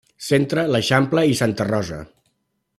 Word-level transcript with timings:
Centre, 0.27 0.63
l'Eixample, 0.75 1.25
i 1.33 1.37
Santa 1.43 1.71
Rosa. 1.71 2.03